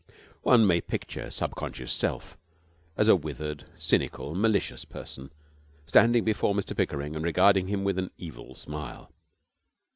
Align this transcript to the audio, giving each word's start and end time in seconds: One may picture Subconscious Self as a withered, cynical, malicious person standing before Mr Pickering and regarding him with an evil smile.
One 0.41 0.65
may 0.65 0.81
picture 0.81 1.29
Subconscious 1.29 1.93
Self 1.93 2.35
as 2.97 3.07
a 3.07 3.15
withered, 3.15 3.65
cynical, 3.77 4.33
malicious 4.33 4.83
person 4.83 5.29
standing 5.85 6.23
before 6.23 6.55
Mr 6.55 6.75
Pickering 6.75 7.15
and 7.15 7.23
regarding 7.23 7.67
him 7.67 7.83
with 7.83 7.99
an 7.99 8.09
evil 8.17 8.55
smile. 8.55 9.11